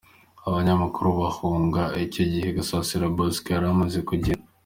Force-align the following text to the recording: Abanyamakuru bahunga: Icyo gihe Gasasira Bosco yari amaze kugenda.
Abanyamakuru 0.47 1.07
bahunga: 1.21 1.81
Icyo 2.05 2.23
gihe 2.31 2.47
Gasasira 2.57 3.05
Bosco 3.15 3.47
yari 3.51 3.67
amaze 3.73 3.99
kugenda. 4.09 4.47